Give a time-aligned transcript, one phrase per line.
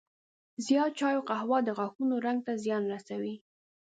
[0.65, 3.35] زیات چای او قهوه د غاښونو رنګ ته زیان رسوي.